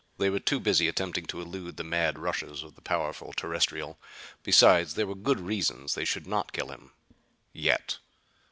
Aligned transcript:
They 0.17 0.31
were 0.31 0.39
too 0.39 0.59
busy 0.59 0.87
attempting 0.87 1.27
to 1.27 1.41
elude 1.41 1.77
the 1.77 1.83
mad 1.83 2.17
rushes 2.17 2.63
of 2.63 2.73
the 2.73 2.81
powerful 2.81 3.33
Terrestrial. 3.33 3.99
Besides, 4.41 4.95
there 4.95 5.05
were 5.05 5.13
good 5.13 5.39
reasons 5.39 5.93
they 5.93 6.05
should 6.05 6.25
not 6.25 6.53
kill 6.53 6.71
him 6.71 6.93
yet. 7.53 7.99